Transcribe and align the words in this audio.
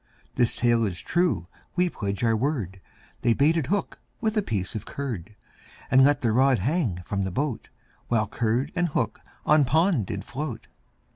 This 0.33 0.55
tale 0.57 0.83
is 0.83 0.99
true 0.99 1.45
we 1.75 1.87
pledge 1.87 2.23
our 2.23 2.35
word, 2.35 2.81
They 3.21 3.35
baited 3.35 3.67
hook 3.67 3.99
with 4.19 4.35
a 4.35 4.41
piece 4.41 4.73
of 4.73 4.83
curd, 4.83 5.35
And 5.91 6.03
let 6.03 6.23
the 6.23 6.31
rod 6.31 6.57
hang 6.57 7.03
from 7.05 7.21
the 7.23 7.29
boat, 7.29 7.69
While 8.07 8.27
curd 8.27 8.71
and 8.75 8.87
hook 8.87 9.19
on 9.45 9.63
pond 9.63 10.07
did 10.07 10.25
float. 10.25 10.65